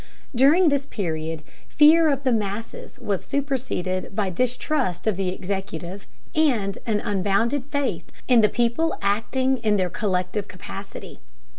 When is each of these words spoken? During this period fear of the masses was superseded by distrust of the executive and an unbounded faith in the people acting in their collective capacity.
During 0.33 0.69
this 0.69 0.87
period 0.87 1.43
fear 1.67 2.09
of 2.09 2.23
the 2.23 2.31
masses 2.31 2.97
was 2.97 3.23
superseded 3.23 4.15
by 4.15 4.31
distrust 4.31 5.05
of 5.05 5.15
the 5.15 5.29
executive 5.29 6.07
and 6.33 6.79
an 6.87 7.01
unbounded 7.01 7.65
faith 7.65 8.11
in 8.27 8.41
the 8.41 8.49
people 8.49 8.97
acting 9.03 9.59
in 9.59 9.75
their 9.77 9.91
collective 9.91 10.47
capacity. 10.47 11.19